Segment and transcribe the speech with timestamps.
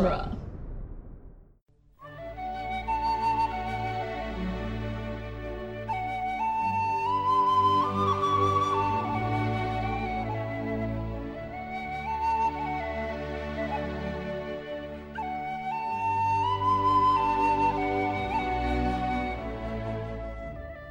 [0.00, 0.36] genre.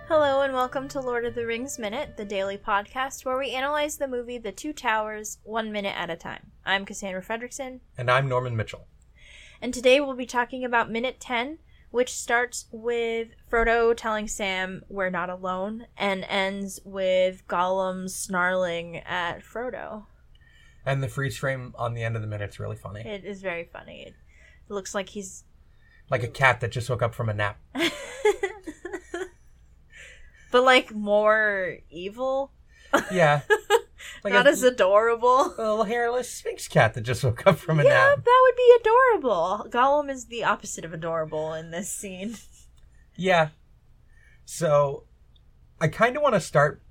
[0.07, 3.97] Hello and welcome to Lord of the Rings Minute, the daily podcast where we analyze
[3.97, 6.51] the movie The Two Towers one minute at a time.
[6.65, 8.87] I'm Cassandra Fredrickson, And I'm Norman Mitchell.
[9.61, 11.59] And today we'll be talking about minute 10,
[11.91, 19.43] which starts with Frodo telling Sam we're not alone and ends with Gollum snarling at
[19.43, 20.05] Frodo.
[20.85, 23.01] And the freeze frame on the end of the minute's really funny.
[23.01, 24.03] It is very funny.
[24.07, 24.13] It
[24.69, 25.43] looks like he's
[26.09, 27.59] Like a cat that just woke up from a nap.
[30.51, 32.51] but like more evil,
[33.11, 33.41] Yeah.
[34.23, 35.53] Like not a, as adorable.
[35.57, 37.91] a little hairless Sphynx cat that just woke up from a nap.
[37.91, 38.25] Yeah, nap.
[38.25, 39.67] that would be adorable.
[39.69, 42.35] Gollum is the opposite of adorable in this scene.
[43.15, 43.49] Yeah.
[44.45, 45.03] So
[45.81, 46.81] I kind of want to start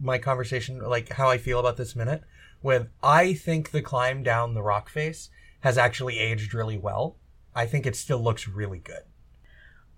[0.00, 2.22] my conversation, like how I feel about this minute,
[2.62, 7.16] with I think the climb down the rock face has actually aged really well.
[7.54, 9.02] I think it still looks really good.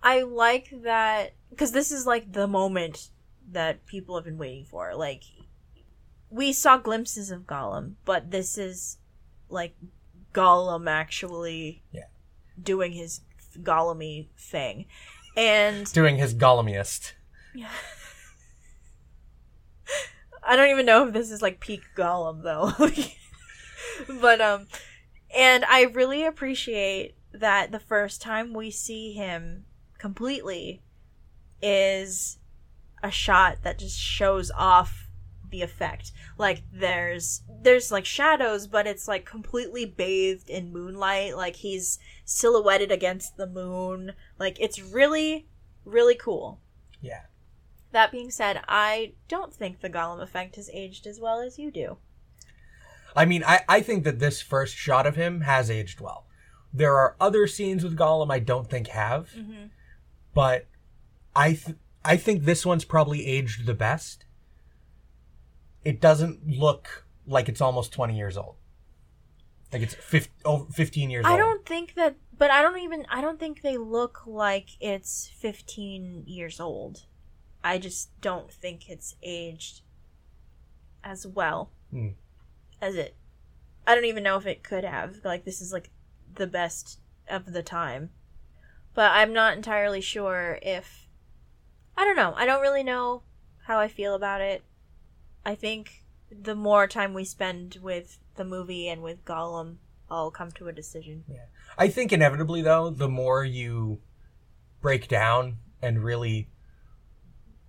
[0.02, 3.10] I like that because this is like the moment
[3.50, 4.94] that people have been waiting for.
[4.94, 5.22] Like,
[6.32, 8.96] we saw glimpses of Gollum, but this is
[9.48, 9.74] like
[10.32, 12.04] Gollum actually Yeah.
[12.60, 13.20] doing his
[13.58, 14.86] Gollumy thing.
[15.36, 17.12] And Doing his Gollumiest.
[17.54, 17.68] Yeah.
[20.42, 22.72] I don't even know if this is like peak Gollum though.
[24.20, 24.66] but um
[25.36, 29.64] and I really appreciate that the first time we see him
[29.98, 30.82] completely
[31.62, 32.38] is
[33.02, 35.01] a shot that just shows off
[35.52, 36.10] the effect.
[36.36, 41.36] Like there's there's like shadows, but it's like completely bathed in moonlight.
[41.36, 44.12] Like he's silhouetted against the moon.
[44.40, 45.46] Like it's really
[45.84, 46.60] really cool.
[47.00, 47.20] Yeah.
[47.92, 51.70] That being said, I don't think the Gollum effect has aged as well as you
[51.70, 51.98] do.
[53.14, 56.26] I mean, I, I think that this first shot of him has aged well.
[56.72, 59.66] There are other scenes with Gollum I don't think have, Mm-hmm.
[60.32, 60.66] but
[61.36, 64.24] I th- I think this one's probably aged the best.
[65.84, 68.56] It doesn't look like it's almost 20 years old.
[69.72, 71.40] Like it's 15, oh, 15 years I old.
[71.40, 75.30] I don't think that, but I don't even, I don't think they look like it's
[75.38, 77.06] 15 years old.
[77.64, 79.82] I just don't think it's aged
[81.04, 82.10] as well Hmm.
[82.80, 83.16] as it.
[83.86, 85.24] I don't even know if it could have.
[85.24, 85.90] Like, this is like
[86.34, 88.10] the best of the time.
[88.94, 91.08] But I'm not entirely sure if.
[91.96, 92.34] I don't know.
[92.36, 93.22] I don't really know
[93.66, 94.62] how I feel about it.
[95.44, 99.76] I think the more time we spend with the movie and with Gollum,
[100.10, 101.24] I'll come to a decision.
[101.28, 101.46] Yeah.
[101.76, 104.00] I think inevitably though, the more you
[104.80, 106.48] break down and really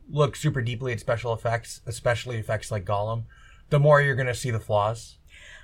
[0.10, 3.24] look super deeply at special effects, especially effects like Gollum,
[3.70, 5.18] the more you're going to see the flaws.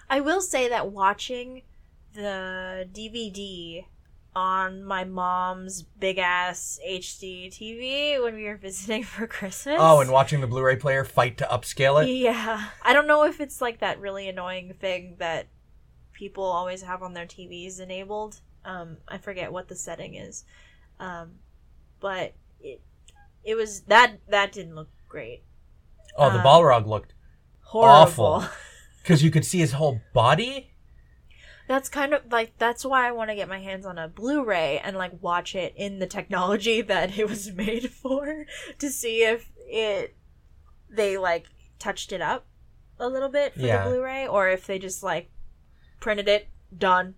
[0.10, 1.64] I will say that watching
[2.14, 3.86] the DVD
[4.40, 9.76] on my mom's big ass HD TV when we were visiting for Christmas.
[9.78, 12.10] Oh, and watching the Blu-ray player fight to upscale it.
[12.10, 15.48] yeah, I don't know if it's like that really annoying thing that
[16.14, 18.40] people always have on their TVs enabled.
[18.64, 20.46] Um, I forget what the setting is,
[21.00, 21.32] um,
[22.00, 22.82] but it
[23.44, 25.44] it was that that didn't look great.
[26.18, 27.14] Oh, the Um, Balrog looked
[27.62, 28.26] Horrible.
[28.26, 28.50] Awful.
[29.04, 30.69] because you could see his whole body.
[31.70, 34.80] That's kind of like that's why I want to get my hands on a Blu-ray
[34.84, 38.46] and like watch it in the technology that it was made for
[38.80, 40.16] to see if it
[40.90, 41.46] they like
[41.78, 42.48] touched it up
[43.00, 43.84] a little bit for Yeah.
[43.84, 45.30] the Blu-ray or if they just like
[46.00, 47.14] printed it done.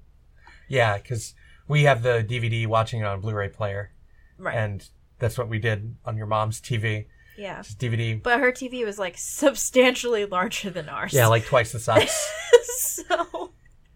[0.68, 1.34] Yeah, because
[1.70, 3.94] we have the DVD watching it on Blu-ray player,
[4.38, 4.56] Right.
[4.58, 4.86] and
[5.20, 7.08] that's what we did on your mom's TV.
[7.38, 7.62] yeah.
[7.62, 8.22] Just DVD.
[8.22, 11.14] But her TV was like substantially larger than ours.
[11.14, 12.14] Yeah, like twice the size.
[12.78, 13.51] so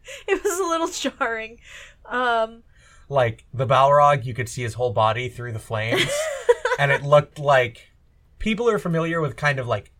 [0.28, 1.60] it was a little jarring.
[2.06, 2.64] Um
[3.08, 6.10] like the Balrog, you could see his whole body through the flames,
[6.80, 7.92] and it looked like
[8.40, 9.92] people are familiar with kind of like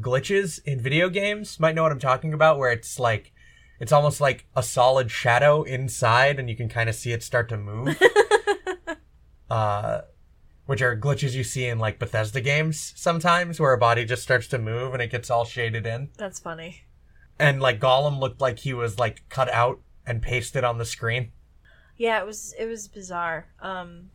[0.00, 3.32] glitches in video games might know what I'm talking about, where it's like
[3.80, 7.48] it's almost like a solid shadow inside, and you can kind of see it start
[7.48, 8.00] to move.
[9.50, 10.02] uh,
[10.66, 14.46] which are glitches you see in like Bethesda games sometimes, where a body just starts
[14.48, 16.10] to move and it gets all shaded in.
[16.16, 16.84] That's funny.
[17.42, 21.32] And like Gollum looked like he was like cut out and pasted on the screen.
[21.96, 23.48] Yeah, it was it was bizarre.
[23.60, 24.10] Um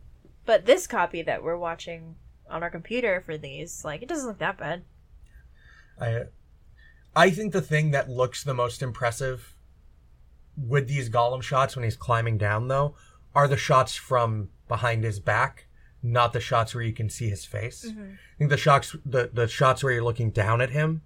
[0.46, 2.14] but this copy that we're watching
[2.50, 4.84] on our computer for these, like it doesn't look that bad.
[6.00, 6.22] I
[7.14, 9.54] I think the thing that looks the most impressive
[10.56, 12.94] with these Gollum shots when he's climbing down though
[13.34, 15.66] are the shots from behind his back,
[16.02, 17.84] not the shots where you can see his face.
[17.86, 18.12] Mm-hmm.
[18.12, 21.02] I think the shots the, the shots where you're looking down at him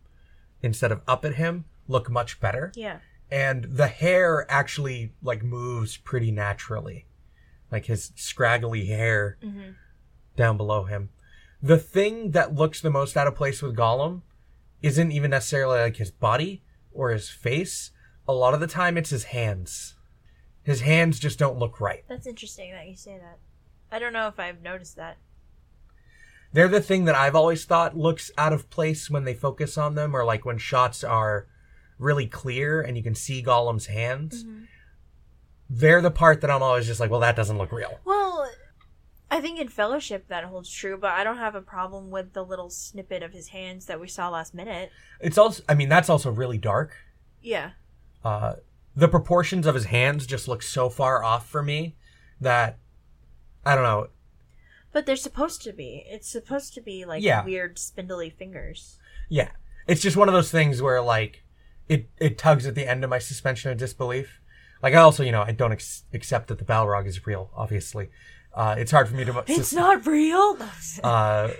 [0.62, 2.72] instead of up at him look much better.
[2.74, 2.98] Yeah.
[3.30, 7.06] And the hair actually like moves pretty naturally.
[7.70, 9.70] Like his scraggly hair Mm-hmm.
[10.36, 11.10] down below him.
[11.62, 14.22] The thing that looks the most out of place with Gollum
[14.82, 16.62] isn't even necessarily like his body
[16.92, 17.92] or his face.
[18.26, 19.94] A lot of the time it's his hands.
[20.64, 22.04] His hands just don't look right.
[22.08, 23.38] That's interesting that you say that.
[23.90, 25.18] I don't know if I've noticed that.
[26.52, 29.94] They're the thing that I've always thought looks out of place when they focus on
[29.94, 31.46] them or like when shots are
[32.02, 34.44] really clear and you can see Gollum's hands.
[34.44, 34.64] Mm-hmm.
[35.70, 37.98] They're the part that I'm always just like, well, that doesn't look real.
[38.04, 38.50] Well,
[39.30, 42.44] I think in Fellowship that holds true, but I don't have a problem with the
[42.44, 44.90] little snippet of his hands that we saw last minute.
[45.20, 46.94] It's also, I mean, that's also really dark.
[47.40, 47.70] Yeah.
[48.22, 48.54] Uh,
[48.94, 51.96] the proportions of his hands just look so far off for me
[52.40, 52.78] that
[53.64, 54.08] I don't know.
[54.92, 56.04] But they're supposed to be.
[56.06, 57.42] It's supposed to be like Yeah.
[57.42, 58.98] weird spindly fingers.
[59.30, 59.48] Yeah,
[59.86, 61.41] it's just one of those things where like
[61.92, 64.40] it it tugs at the end of my suspension of disbelief.
[64.82, 67.50] Like I also, you know, I don't ex- accept that the Balrog is real.
[67.54, 68.10] Obviously,
[68.54, 69.44] uh, it's hard for me to.
[69.46, 70.58] It's not real.
[71.04, 71.50] uh,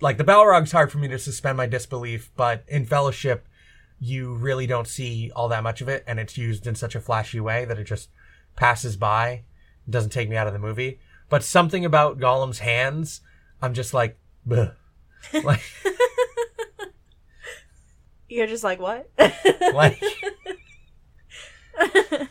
[0.00, 3.46] like the Balrog's hard for me to suspend my disbelief, but in Fellowship,
[3.98, 7.00] you really don't see all that much of it, and it's used in such a
[7.00, 8.08] flashy way that it just
[8.56, 9.42] passes by.
[9.86, 11.00] It doesn't take me out of the movie.
[11.28, 13.20] But something about Gollum's hands,
[13.60, 14.74] I'm just like, Bleh.
[15.44, 15.62] like,
[18.30, 19.10] You're just like what?
[19.74, 20.00] like,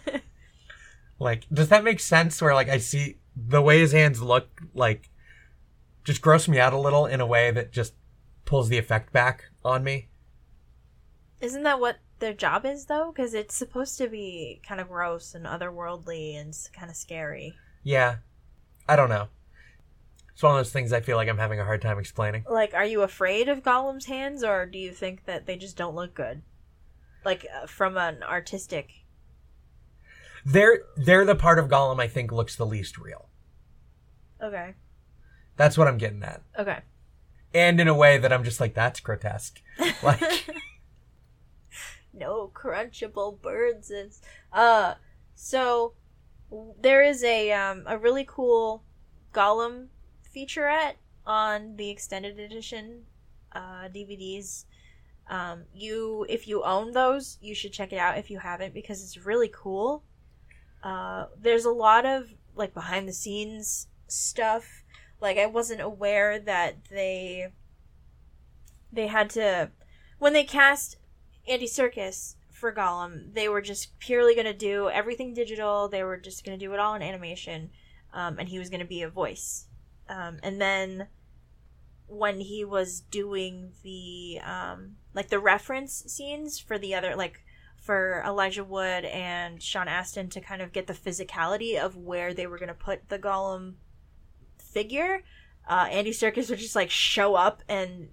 [1.20, 2.42] like, does that make sense?
[2.42, 5.10] Where like I see the way his hands look, like,
[6.06, 7.94] just gross me out a little in a way that just
[8.46, 10.08] pulls the effect back on me.
[11.42, 13.12] Isn't that what their job is though?
[13.14, 17.56] Because it's supposed to be kind of gross and otherworldly and kind of scary.
[17.84, 18.18] Yeah.
[18.88, 19.28] I don't know.
[20.40, 22.46] It's one of those things I feel like I'm having a hard time explaining.
[22.50, 25.96] Like, are you afraid of Gollum's hands, or do you think that they just don't
[25.96, 26.44] look good?
[27.26, 29.04] Like uh, from an artistic.
[30.46, 33.28] They're they're the part of Gollum I think looks the least real.
[34.42, 34.76] Okay.
[35.58, 36.42] That's what I'm getting at.
[36.58, 36.80] Okay.
[37.54, 39.62] And in a way that I'm just like, that's grotesque.
[40.02, 40.22] Like
[42.14, 44.22] no crunchable birds is
[44.54, 44.94] uh
[45.36, 45.96] so
[46.82, 48.86] there is a um a really cool
[49.34, 49.88] Gollum
[50.36, 50.96] featurette
[51.26, 53.04] on the extended edition
[53.54, 54.66] uh DVDs
[55.30, 59.04] um you if you own those you should check it out if you haven't because
[59.04, 60.04] it's really cool
[60.84, 64.84] uh there's a lot of like behind the scenes stuff
[65.22, 67.50] like I wasn't aware that they
[68.92, 69.72] they had to
[70.18, 70.98] when they cast
[71.48, 75.88] Andy Serkis for Gollum, they were just purely going to do everything digital.
[75.88, 77.70] They were just going to do it all in animation,
[78.14, 79.69] um, and he was going to be a voice.
[80.10, 81.08] Um, and then
[82.08, 87.44] when he was doing the um, like the reference scenes for the other like
[87.78, 92.48] for Elijah Wood and Sean Astin to kind of get the physicality of where they
[92.48, 93.76] were going to put the Gollum
[94.58, 95.24] figure,
[95.68, 98.10] uh, Andy Serkis would just like show up, and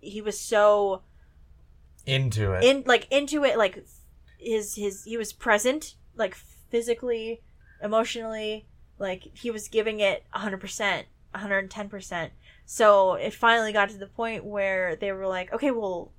[0.00, 1.02] he was so
[2.06, 2.64] into it.
[2.64, 3.84] in like into it like
[4.38, 7.40] his his he was present like physically
[7.82, 8.66] emotionally
[8.98, 12.30] like he was giving it 100% 110%
[12.66, 16.12] so it finally got to the point where they were like okay well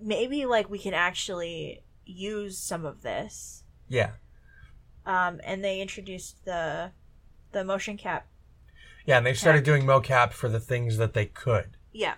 [0.00, 4.10] maybe like we can actually use some of this yeah.
[5.04, 6.90] um and they introduced the
[7.52, 8.26] the motion cap
[9.06, 11.76] Yeah, and they started doing mocap for the things that they could.
[11.92, 12.14] Yeah.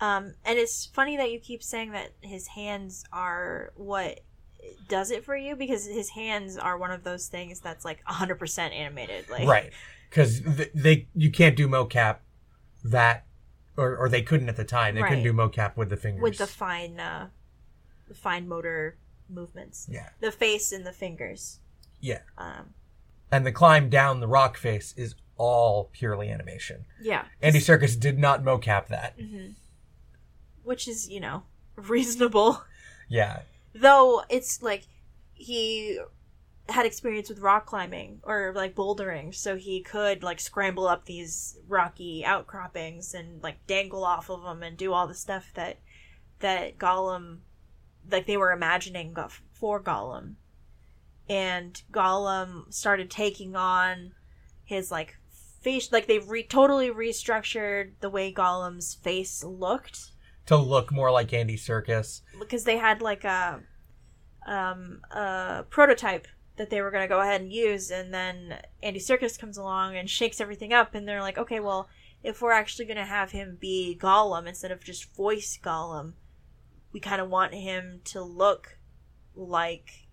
[0.00, 4.20] Um, and it's funny that you keep saying that his hands are what
[4.88, 8.58] does it for you because his hands are one of those things that's like 100%
[8.72, 9.28] animated.
[9.30, 9.72] Like, Right.
[10.10, 12.18] Because th- they you can't do mocap
[12.84, 13.24] that,
[13.76, 14.94] or, or they couldn't at the time.
[14.94, 16.22] They couldn't do mocap with the fingers.
[16.22, 17.28] with the fine, uh,
[18.08, 18.98] the fine motor
[19.30, 20.10] movements, yeah.
[20.20, 21.60] the face and the fingers.
[22.00, 22.20] Yeah.
[22.36, 22.74] Um,
[23.30, 26.84] And the climb down the rock face is all purely animation.
[27.00, 27.24] yeah.
[27.40, 29.14] Andy Serkis did not mocap that.
[29.18, 29.52] hmm
[30.62, 31.44] Which is, you know,
[31.76, 32.62] reasonable.
[33.08, 33.42] Yeah.
[33.74, 34.86] Though it's like
[35.32, 35.98] he
[36.68, 41.58] had experience with rock climbing or like bouldering, so he could like scramble up these
[41.68, 45.78] rocky outcroppings and like dangle off of them and do all the stuff that
[46.40, 47.38] that Gollum
[48.10, 49.16] like they were imagining
[49.52, 50.34] for Gollum.
[51.28, 54.12] And Gollum started taking on
[54.64, 55.16] his like
[55.60, 60.11] face like they've re- totally restructured the way Gollum's face looked
[60.52, 62.20] To look more like Andy Serkis.
[62.38, 63.60] because they had like a
[64.46, 69.00] um, a prototype that they were going to go ahead and use, and then Andy
[69.00, 71.88] Serkis comes along and shakes everything up, and they're like, okay, well,
[72.22, 76.12] if we're actually going to have him be Gollum instead of just voice Gollum,
[76.92, 78.78] we kind of want him to look
[79.34, 80.08] like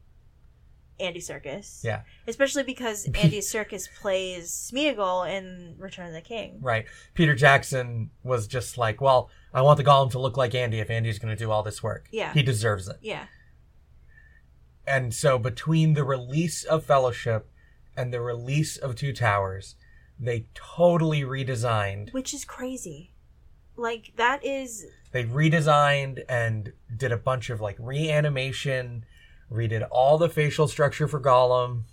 [1.00, 1.84] Andy Serkis.
[1.84, 2.02] Yeah.
[2.28, 6.60] Especially because Andy Serkis plays Smeagol in Return of the King.
[6.62, 6.86] Right.
[7.14, 10.90] Peter Jackson was just like, well, I want the Gollum to look like Andy if
[10.90, 12.08] Andy's going to do all this work.
[12.12, 12.34] Yeah.
[12.34, 12.98] He deserves it.
[13.02, 13.26] Yeah.
[14.86, 17.50] And so between the release of Fellowship
[17.96, 19.76] and the release of Two Towers,
[20.20, 22.14] they totally redesigned.
[22.14, 23.12] Which is crazy.
[23.76, 24.86] Like, that is.
[25.12, 29.06] They redesigned and did a bunch of like reanimation,
[29.52, 31.84] redid all the facial structure for Gollum.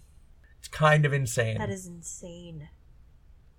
[0.58, 1.58] It's kind of insane.
[1.58, 2.68] That is insane.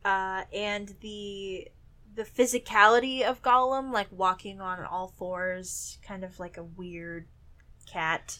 [0.03, 1.67] Uh, and the
[2.17, 7.27] the physicality of Gollum, like walking on all fours, kind of like a weird
[7.89, 8.39] cat.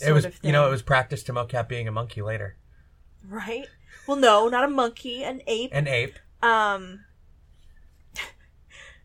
[0.00, 2.56] it was, you know, it was practice to mocap being a monkey later.
[3.28, 3.68] right.
[4.06, 5.70] Well, no, not a monkey, an ape.
[5.74, 6.18] An ape.
[6.42, 7.04] Um,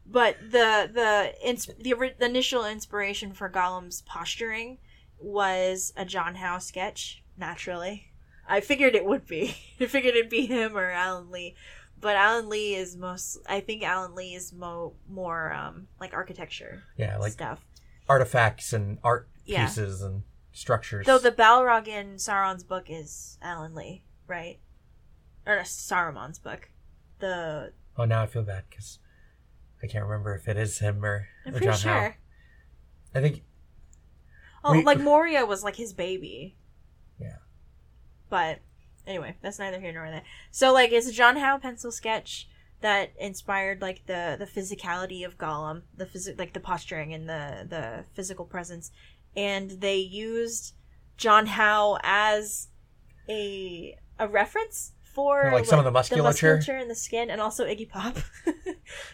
[0.06, 4.77] but the the ins- the, the initial inspiration for Gollum's posturing
[5.20, 7.22] was a John Howe sketch.
[7.38, 8.12] Naturally,
[8.48, 9.58] I figured it would be.
[9.82, 11.56] I figured it'd be him or Alan Lee,
[12.04, 13.40] but Alan Lee is most.
[13.48, 17.66] I think Alan Lee is mo- more um like architecture Yeah, like stuff.
[18.08, 19.66] artifacts and art Yeah.
[19.66, 21.06] pieces and structures.
[21.08, 24.60] Though the Balrog in Sauron's book is Alan Lee, right?
[25.48, 26.70] Or uh, Saruman's book.
[27.20, 29.00] The oh, now I feel bad because
[29.82, 31.92] I can't remember if it is him or, I'm or John sure.
[31.92, 32.14] Howe.
[33.16, 33.44] I think
[34.64, 36.56] Oh, We- like Moria was like his baby.
[37.20, 37.38] Yeah.
[38.30, 38.60] But
[39.08, 40.24] anyway, that's neither here nor there.
[40.52, 42.48] So like it's a John Howe pencil sketch
[42.82, 47.66] that inspired like the the physicality of Gollum, the phys- like the posturing and the
[47.70, 48.92] the physical presence,
[49.36, 50.74] and they used
[51.18, 52.68] John Howe as
[53.30, 56.60] a a reference for Like some of the musculature?
[56.76, 58.58] and the skin, and also Iggy Pop, just,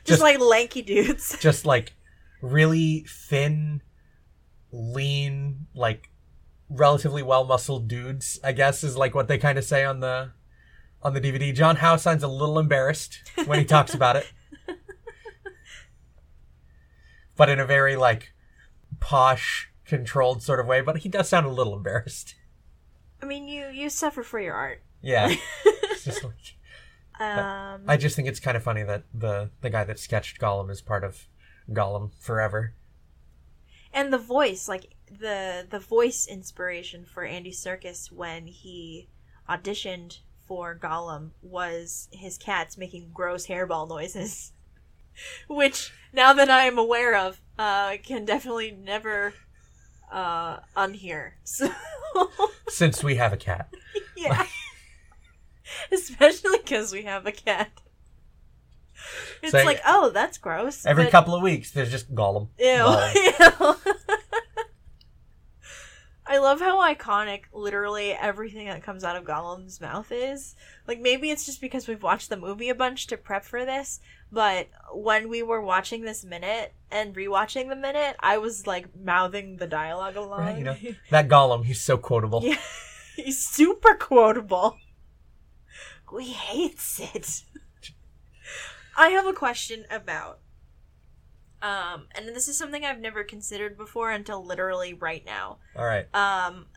[0.06, 1.38] Just- like lanky dudes.
[1.40, 1.94] just like
[2.42, 3.82] really thin,
[4.72, 6.10] lean, like
[6.70, 8.40] relatively well muscled dudes.
[8.44, 10.32] I guess is like what they kind of say on the
[11.02, 11.54] on the DVD.
[11.54, 14.32] John Howe sounds a little embarrassed when he talks about it,
[17.36, 18.34] but in a very like
[19.00, 20.82] posh, controlled sort of way.
[20.82, 22.36] But he does sound a little embarrassed.
[23.22, 24.84] I mean, you you suffer for your art.
[25.02, 25.34] Yeah.
[25.92, 26.56] It's just like-
[27.20, 30.72] Um, I just think it's kind of funny that the the guy that sketched Gollum
[30.72, 31.28] is part of
[31.70, 32.74] Gollum forever.
[33.94, 39.08] and the voice like the the voice inspiration for andy serkis when he
[39.50, 44.52] auditioned for gollum was his cats making gross hairball noises
[45.48, 49.34] which now that i am aware of uh can definitely never
[50.12, 51.70] uh unhear so
[52.68, 53.70] Since we have a cat.
[54.18, 54.46] yeah
[55.92, 57.70] especially because we have a cat
[59.42, 62.50] it's Saying- like oh that's gross Every but- couple of weeks, there's just Gollum.
[62.60, 62.66] Ew.
[62.66, 63.78] Gollum.
[63.88, 64.09] Ew.
[66.30, 70.56] I love how iconic literally everything that comes out of Gollum's mouth is.
[70.88, 74.00] Like maybe it's just because we've watched the movie a bunch to prep for this,
[74.32, 79.58] but when we were watching this minute and rewatching the minute, I was like mouthing
[79.58, 80.42] the dialogue along.
[80.42, 80.78] Right, you know.
[81.10, 82.42] That Gollum, he's so quotable.
[82.44, 82.58] yeah.
[83.16, 84.78] He's super quotable.
[86.14, 87.44] We hates it.
[88.98, 90.40] I have a question about
[91.62, 95.58] um and this is something I've never considered before until literally right now.
[95.76, 96.08] All right.
[96.14, 96.68] Um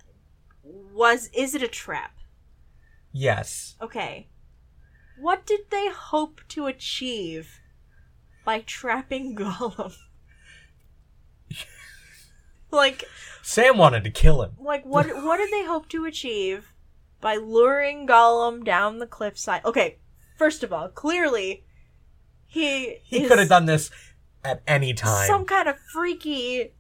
[0.62, 2.16] was is it a trap?
[3.12, 3.76] Yes.
[3.80, 4.28] Okay.
[5.18, 7.60] What did they hope to achieve
[8.44, 9.94] by trapping Gollum?
[12.70, 13.04] like
[13.42, 14.52] Sam wanted to kill him.
[14.58, 16.72] like what what did they hope to achieve
[17.20, 19.64] by luring Gollum down the cliffside?
[19.64, 19.98] Okay,
[20.36, 21.64] first of all, clearly
[22.46, 23.90] he He is could have done this
[24.44, 25.26] at any time.
[25.26, 26.72] some kind of freaky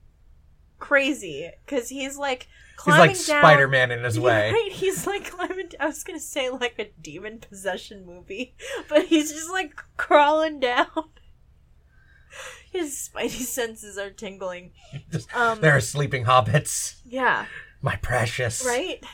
[0.78, 3.40] crazy because he's like he's climbing like down.
[3.42, 4.50] Spider Man in his Yeah, way.
[4.52, 4.72] Right?
[4.72, 5.70] He's like climbing.
[5.78, 8.54] I was gonna say like a demon possession movie,
[8.88, 10.86] but he's just like crawling down.
[12.72, 14.72] His spidey senses are tingling.
[15.10, 16.94] Just- Um, there are sleeping hobbits.
[17.04, 17.44] Yeah,
[17.82, 18.64] My precious.
[18.64, 19.04] right.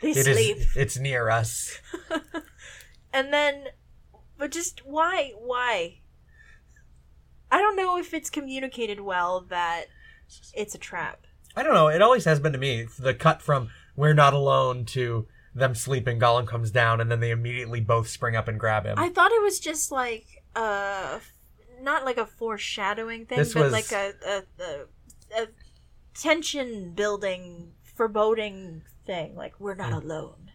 [0.00, 0.36] They It is.
[0.36, 0.58] sleep.
[0.74, 1.78] It's near us.
[3.12, 3.66] And then,
[4.38, 5.32] but just why?
[5.38, 5.99] Why?
[7.50, 9.86] I don't know if it's communicated well that
[10.54, 11.26] it's a trap.
[11.56, 11.88] I don't know.
[11.88, 12.86] It always has been to me.
[12.98, 16.20] The cut from "We're not alone" to them sleeping.
[16.20, 18.98] Gollum comes down, and then they immediately both spring up and grab him.
[18.98, 21.18] I thought it was just like uh
[21.80, 25.46] not like a foreshadowing thing, This but was- like a, a, a, a
[26.14, 30.50] tension building foreboding thing, like we're not alone.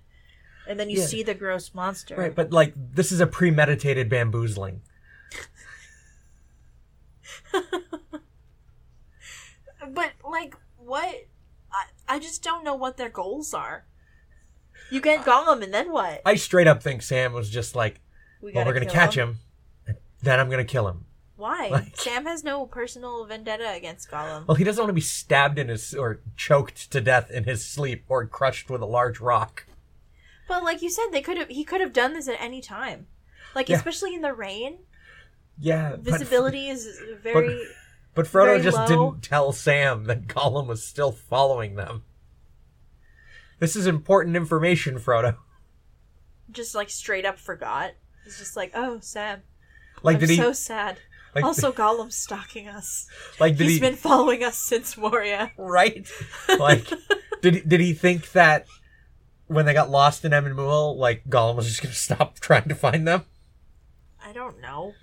[0.68, 1.06] And then you Yeah.
[1.06, 2.16] see the gross monster.
[2.16, 4.82] Right, but like this is a premeditated bamboozling.
[9.88, 11.28] But like, what?
[11.72, 13.86] I I just don't know what their goals are.
[14.90, 16.22] You get Gollum, uh, and then what?
[16.26, 18.00] I straight up think Sam was just like,
[18.42, 19.40] We well, we're gonna catch him,
[19.88, 21.06] and then I'm gonna kill him.
[21.36, 21.70] Why?
[21.72, 24.48] Like- Sam has no personal vendetta against Gollum.
[24.48, 27.64] Well, he doesn't want to be stabbed in his or choked to death in his
[27.66, 29.66] sleep or crushed with a large rock.
[30.48, 31.50] But like you said, they could have.
[31.50, 33.08] He could have done this at any time.
[33.54, 33.76] Like Yeah.
[33.78, 34.80] especially in the rain,
[35.60, 36.88] Yeah, but- visibility is
[37.22, 37.62] very.
[38.14, 38.88] But, Frodo very just low.
[39.12, 42.04] didn't tell Sam that Gollum was still following them.
[43.60, 45.36] This is important information, Frodo.
[46.52, 47.92] just like straight up forgot.
[48.26, 49.42] It's just like, oh, Sam,
[50.02, 50.38] Like I'm did he?
[50.38, 50.98] so sad.
[51.36, 53.08] like, also, Gollum's stalking us.
[53.40, 53.80] like did He's he?
[53.82, 55.52] been following us since Moria.
[55.58, 56.10] right?
[56.60, 56.88] Like,
[57.42, 58.66] did he- did he think that
[59.48, 62.76] when they got lost in Emyn Muil, like Gollum was just gonna stop trying to
[62.76, 63.26] find them?
[64.26, 64.94] I don't know.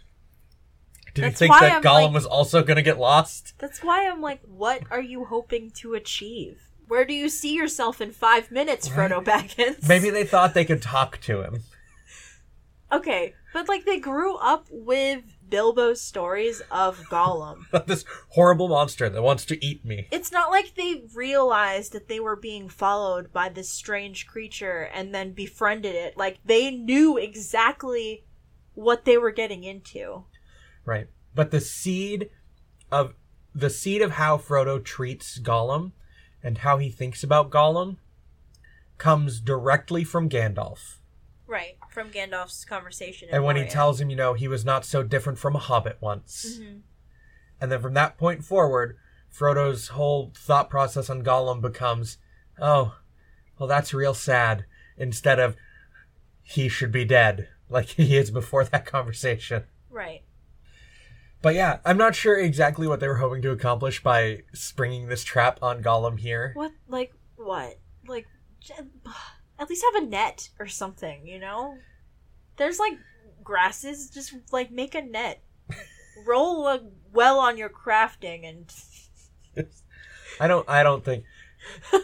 [1.15, 3.55] Did That's he think that I'm Gollum like- was also gonna get lost?
[3.59, 6.69] That's why I'm like, what are you hoping to achieve?
[6.89, 8.89] Where do you see yourself in five minutes.
[8.89, 9.89] Frodo Baggins?
[9.89, 11.63] Maybe they thought they could talk to him.
[12.93, 17.65] Okay, but like they grew up with Bilbo's stories of Gollum.
[17.87, 20.09] this horrible monster that wants to eat me.
[20.11, 25.15] It's not like they realized that they were being followed by this strange creature and
[25.15, 26.19] then befriended it.
[26.19, 28.25] Like they knew exactly
[28.75, 30.25] what they were getting into.
[30.85, 31.09] Right.
[31.35, 32.31] But the seed
[32.91, 33.15] of
[33.55, 35.93] the seed of how Frodo treats Gollum
[36.43, 37.97] and how he thinks about Gollum
[38.99, 40.99] comes directly from Gandalf.
[41.47, 43.29] Right, from Gandalf's conversation.
[43.31, 45.99] And when he tells him, you know, he was not so different from a hobbit
[46.01, 46.59] once.
[46.59, 46.81] Mhm.
[47.61, 48.97] And then from that point forward,
[49.31, 52.19] Frodo's whole thought process on Gollum becomes,
[52.59, 52.97] oh,
[53.59, 54.65] well, that's real sad,
[54.97, 55.57] instead of
[56.43, 59.65] he should be dead, like he is before that conversation.
[59.91, 60.23] Right.
[61.43, 65.25] But yeah, I'm not sure exactly what they were hoping to accomplish by springing this
[65.25, 66.53] trap on Gollum here.
[66.55, 67.79] What, like, what?
[68.07, 68.27] Like,
[69.59, 71.77] at least have a net or something, you know?
[72.57, 72.95] There's like
[73.43, 75.43] grasses, just like make a net.
[76.27, 76.79] Roll uh,
[77.13, 78.73] well on your crafting and.
[80.41, 80.69] I don't.
[80.69, 81.25] I don't think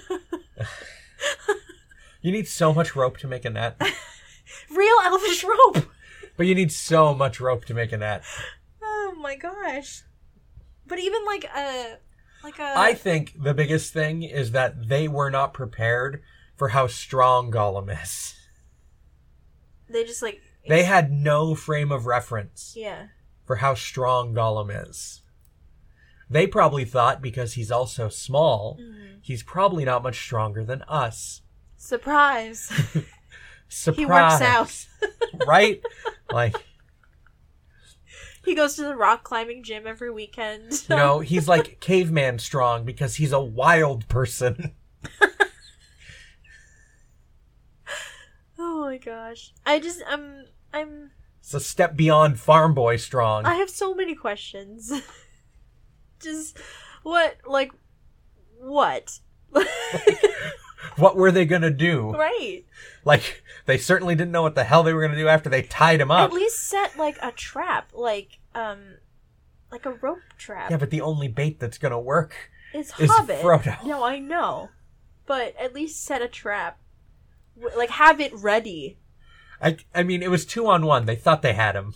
[2.23, 3.81] you need so much rope to make a net,
[4.71, 5.91] Real elvish rope!
[6.37, 8.23] but you need so much rope to make a net.
[9.09, 10.03] Oh my gosh.
[10.87, 11.99] But even like a.
[12.45, 12.73] Like a.
[12.77, 16.23] I think the biggest thing is that they were not prepared
[16.57, 18.35] for how strong Gollum is.
[19.89, 20.41] They just like.
[20.69, 23.07] They had no frame of reference Yeah.
[23.47, 25.23] for how strong Gollum is.
[26.29, 29.21] They probably thought because he's also small, Mhm.
[29.23, 31.41] he's probably not much stronger than us.
[31.79, 32.71] Surprise!
[33.71, 33.97] Surprise.
[33.97, 34.87] he works out.
[35.47, 35.81] right?
[36.31, 36.55] Like,
[38.49, 40.73] He goes to the rock climbing gym every weekend.
[40.89, 44.73] you know, he's like caveman strong because he's a wild person.
[48.59, 49.53] oh my gosh.
[49.67, 53.45] I just I'm I'm It's a step beyond farm boy strong.
[53.45, 54.95] I have so many questions.
[56.19, 56.57] just
[57.03, 57.73] what like
[58.59, 59.21] what?
[60.99, 62.13] What were they gonna do?
[62.13, 62.65] right.
[63.05, 66.01] Like, they certainly didn't know what the hell they were gonna do after they tied
[66.01, 66.31] him up.
[66.31, 68.97] At least set like a trap, like um
[69.71, 70.71] like a rope trap.
[70.71, 73.41] Yeah, but the only bait that's gonna work it's is Hobbit.
[73.41, 73.85] Frodo.
[73.85, 74.71] No, I know.
[75.27, 76.79] But at least set a trap.
[77.77, 78.99] Like have it ready.
[79.61, 81.07] I, I mean, it was two on one.
[81.07, 81.95] They thought they had him.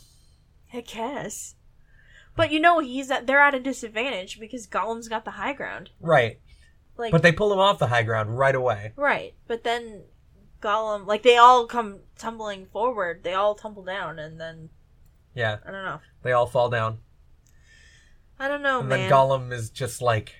[0.72, 1.54] I guess.
[2.34, 5.90] But you know he's at they're at a disadvantage because Gollum's got the high ground.
[6.00, 6.40] Right.
[6.96, 8.92] Like But they pull him off the high ground right away.
[8.96, 9.34] Right.
[9.46, 10.04] But then
[10.60, 13.22] Gollum like they all come tumbling forward.
[13.22, 14.70] They all tumble down and then
[15.34, 16.00] Yeah, I don't know.
[16.22, 16.98] they all fall down.
[18.38, 18.98] I don't know, and man.
[19.00, 20.34] then Gollum is just like,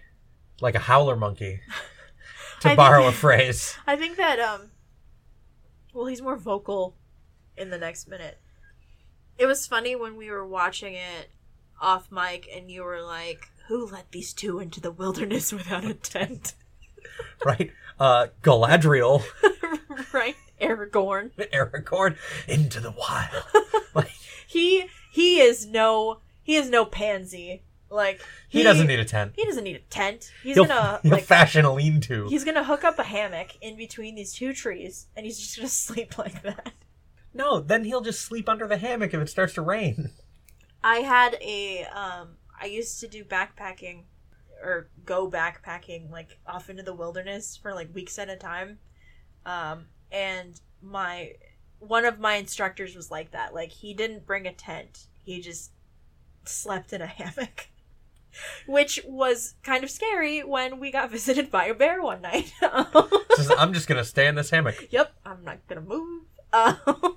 [0.61, 1.61] like a howler monkey,
[2.61, 3.77] to think- borrow a phrase.
[3.87, 4.71] I think that um
[5.95, 6.97] well he's more vocal
[7.57, 8.39] in the next minute.
[9.39, 11.31] It was funny when we were watching it
[11.81, 15.95] off mic and you were like, Who let these two into the wilderness without a
[15.95, 16.55] tent?
[17.45, 17.71] right?
[17.99, 19.23] Uh, Galadriel,
[20.13, 20.37] right?
[20.61, 21.31] Aragorn.
[21.53, 22.17] Aragorn,
[22.49, 23.45] into the wild.
[23.95, 24.11] like,
[24.53, 27.63] He he is no he is no pansy.
[27.91, 29.33] Like he, doesn't need a tent.
[29.37, 30.33] he doesn't need a tent.
[30.43, 32.27] He's He'll, gonna he'll like fashion a lean-to.
[32.29, 35.69] he's gonna hook up a hammock in between these two trees and he's just gonna
[35.87, 36.73] sleep like that.
[37.35, 40.11] No, then he'll just sleep under the hammock if it starts to rain.
[40.83, 44.05] I had a um I used to do backpacking
[44.63, 48.79] or go backpacking like off into the wilderness for like weeks at a time.
[49.45, 51.33] Um, and my
[51.87, 53.55] one of my instructors was like that.
[53.55, 55.07] Like he didn't bring a tent.
[55.25, 55.71] He just
[56.45, 57.69] slept in a hammock.
[58.67, 62.51] Which was kind of scary when we got visited by a bear one night.
[62.63, 64.89] I'm just gonna stay in this hammock.
[64.91, 66.25] yep, I'm not gonna move.
[66.55, 66.77] Um,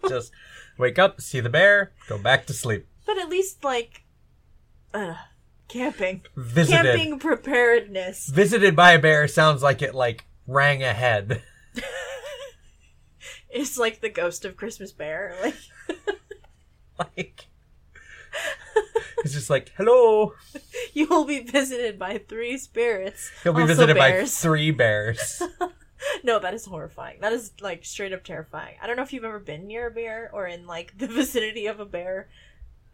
[0.10, 0.32] Just
[0.78, 2.88] wake up, see the bear, go back to sleep.
[3.06, 4.04] but at least like
[4.93, 5.15] uh,
[5.67, 6.21] camping.
[6.38, 6.84] Visited.
[6.84, 8.28] Camping preparedness.
[8.30, 11.41] Visited by a bear sounds like it like rang ahead.
[13.56, 15.34] It's like the ghost of Christmas Bear.
[15.41, 15.56] Like
[17.00, 17.46] like
[19.24, 20.34] it's just like hello.
[20.94, 23.32] you will be visited by three spirits.
[23.44, 25.41] He'll be visited by three bears.
[26.24, 27.20] No, that is horrifying.
[27.22, 28.76] That is like straight up terrifying.
[28.80, 31.65] I don't know if you've ever been near a bear or in like the vicinity
[31.65, 32.30] of a bear.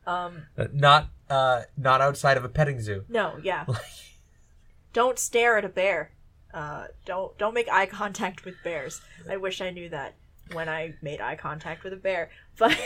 [0.08, 3.04] Um, not uh not outside of a petting zoo.
[3.10, 3.66] no, yeah.
[4.94, 6.12] don't stare at a bear.
[6.54, 9.02] Uh, don't don't make eye contact with bears.
[9.30, 10.16] I wish I knew that
[10.54, 12.30] when I made eye contact with a bear.
[12.58, 12.78] But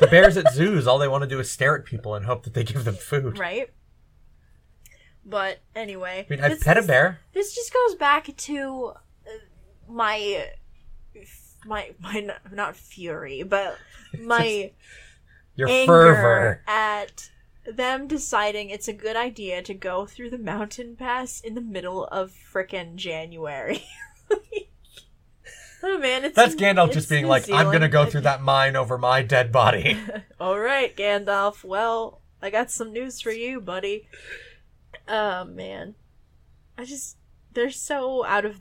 [0.00, 2.42] The bears at zoos, all they want to do is stare at people and hope
[2.44, 3.38] that they give them food.
[3.38, 3.70] right.
[5.24, 7.20] But anyway, I mean, I've pet a bear.
[7.34, 8.92] This just goes back to
[9.26, 9.30] uh,
[9.88, 10.46] my
[11.66, 13.76] my my not fury, but
[14.20, 14.72] my
[15.56, 16.62] Your fervor.
[16.66, 17.28] at
[17.66, 22.06] them deciding it's a good idea to go through the mountain pass in the middle
[22.06, 23.84] of frickin' January.
[25.82, 28.42] oh man, it's That's Gandalf it's just being New like, I'm gonna go through that
[28.42, 29.98] mine over my dead body.
[30.40, 31.64] All right, Gandalf.
[31.64, 34.06] Well, I got some news for you, buddy.
[35.08, 35.94] Oh man,
[36.78, 37.16] I just
[37.52, 38.60] they're so out of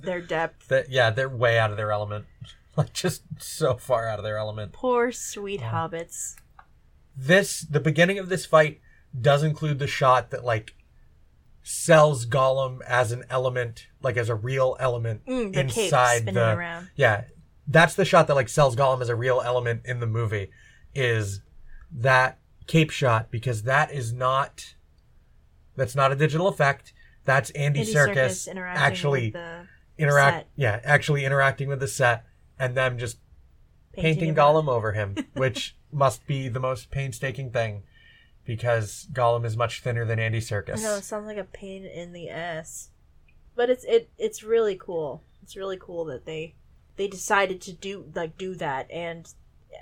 [0.00, 0.68] their depth.
[0.68, 2.26] that yeah, they're way out of their element.
[2.76, 4.70] Like just so far out of their element.
[4.72, 5.66] Poor sweet Oh.
[5.66, 6.36] hobbits.
[7.16, 8.80] This the beginning of this fight
[9.20, 10.74] does include the shot that like
[11.68, 16.56] sells Gollum as an element, like as a real element Mm, the inside spinning the
[16.56, 16.88] around.
[16.96, 17.24] Yeah.
[17.66, 20.50] That's the shot that like sells Gollum as a real element in the movie
[20.94, 21.42] is
[21.92, 24.76] that cape shot because that is not
[25.76, 26.94] that's not a digital effect.
[27.26, 29.66] That's Andy, Andy interacting actually with the
[29.98, 30.48] interact set.
[30.56, 32.24] yeah, actually interacting with the set
[32.58, 33.18] and them just
[33.92, 37.82] painting, him Gollum over him, which must be the most painstaking thing
[38.48, 40.82] because Gollum is much thinner than Andy I Serkis.
[40.82, 42.88] know it sounds like a pain in the ass,
[43.54, 45.22] but it's it it's really cool.
[45.42, 46.54] It's really cool that they
[46.96, 49.30] they decided to do like do that, and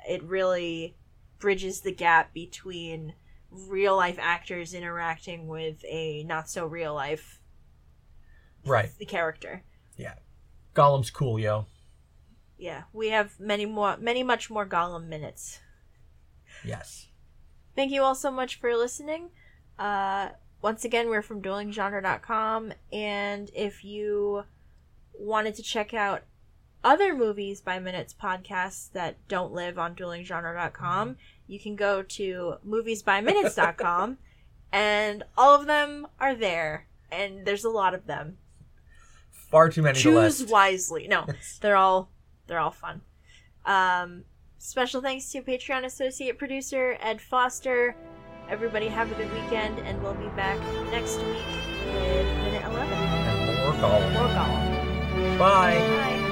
[0.08, 0.96] it really
[1.38, 3.14] bridges the gap between
[3.52, 7.40] real life actors interacting with a not so real life
[8.66, 8.90] Right.
[8.98, 9.62] the character.
[9.96, 10.14] Yeah.
[10.74, 11.66] Gollum's cool, yo.
[12.58, 15.60] Yeah, we have many more, many much more Gollum minutes.
[16.64, 17.05] Yes.
[17.76, 19.28] Thank you all so much for listening.
[19.78, 20.30] Uh,
[20.62, 24.44] once again, we're from duelinggenre.com, and if you
[25.12, 26.22] wanted to check out
[26.82, 34.18] other movies by minutes podcasts that don't live on duelinggenre.com, you can go to moviesbyminutes.com,
[34.72, 38.38] and all of them are there, and there's a lot of them.
[39.30, 40.50] Far too many to Choose list.
[40.50, 41.08] wisely.
[41.08, 41.26] No,
[41.60, 42.10] they're all
[42.46, 43.02] they're all fun.
[43.64, 44.24] Um,
[44.66, 47.94] special thanks to Patreon associate producer Ed Foster.
[48.48, 50.58] Everybody have a good weekend, and we'll be back
[50.90, 51.46] next week
[51.86, 52.92] with minute eleven.
[52.92, 54.12] And more Gollum.
[54.12, 55.38] More Gollum.
[55.38, 55.78] Bye.
[55.78, 56.25] Bye.